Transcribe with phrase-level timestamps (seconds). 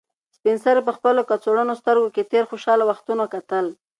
[0.35, 3.65] سپین سرې په خپل کڅوړنو سترګو کې تېر خوشحاله وختونه کتل.